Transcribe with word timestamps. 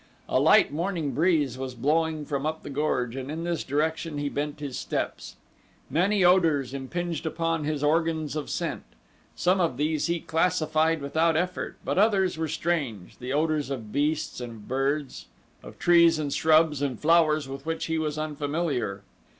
A 0.27 0.39
light 0.39 0.73
morning 0.73 1.11
breeze 1.11 1.59
was 1.59 1.75
blowing 1.75 2.25
from 2.25 2.43
up 2.43 2.63
the 2.63 2.71
gorge 2.71 3.15
and 3.15 3.29
in 3.29 3.43
this 3.43 3.63
direction 3.63 4.17
he 4.17 4.29
bent 4.29 4.59
his 4.59 4.75
steps. 4.75 5.35
Many 5.91 6.23
odors 6.25 6.73
impinged 6.73 7.27
upon 7.27 7.65
his 7.65 7.83
organs 7.83 8.35
of 8.35 8.49
scent. 8.49 8.81
Some 9.35 9.59
of 9.61 9.77
these 9.77 10.07
he 10.07 10.19
classified 10.19 11.01
without 11.03 11.37
effort, 11.37 11.77
but 11.85 11.99
others 11.99 12.35
were 12.35 12.47
strange 12.47 13.19
the 13.19 13.31
odors 13.31 13.69
of 13.69 13.91
beasts 13.91 14.41
and 14.41 14.53
of 14.53 14.67
birds, 14.67 15.27
of 15.61 15.77
trees 15.77 16.17
and 16.17 16.33
shrubs 16.33 16.81
and 16.81 16.99
flowers 16.99 17.47
with 17.47 17.67
which 17.67 17.85
he 17.85 17.99
was 17.99 18.17
unfamiliar. 18.17 19.03